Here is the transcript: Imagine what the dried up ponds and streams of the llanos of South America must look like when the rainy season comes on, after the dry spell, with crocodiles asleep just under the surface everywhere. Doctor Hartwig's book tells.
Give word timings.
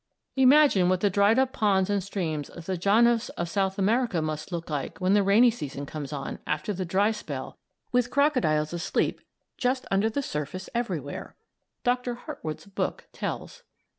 Imagine 0.35 0.89
what 0.89 1.01
the 1.01 1.11
dried 1.11 1.37
up 1.37 1.53
ponds 1.53 1.87
and 1.87 2.03
streams 2.03 2.49
of 2.49 2.65
the 2.65 2.75
llanos 2.75 3.29
of 3.37 3.47
South 3.47 3.77
America 3.77 4.19
must 4.19 4.51
look 4.51 4.67
like 4.67 4.99
when 4.99 5.13
the 5.13 5.21
rainy 5.21 5.51
season 5.51 5.85
comes 5.85 6.11
on, 6.11 6.39
after 6.47 6.73
the 6.73 6.85
dry 6.85 7.11
spell, 7.11 7.59
with 7.91 8.09
crocodiles 8.09 8.73
asleep 8.73 9.21
just 9.59 9.85
under 9.91 10.09
the 10.09 10.23
surface 10.23 10.71
everywhere. 10.73 11.35
Doctor 11.83 12.15
Hartwig's 12.15 12.65
book 12.65 13.09
tells. 13.13 13.61